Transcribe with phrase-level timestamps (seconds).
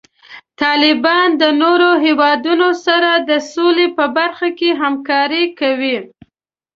[0.61, 5.97] طالبان د نورو هیوادونو سره د سولې په برخه کې همکاري کوي.